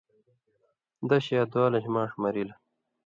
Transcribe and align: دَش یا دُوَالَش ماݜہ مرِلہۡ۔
دَش 1.09 1.25
یا 1.35 1.43
دُوَالَش 1.51 1.85
ماݜہ 1.93 2.17
مرِلہۡ۔ 2.21 2.59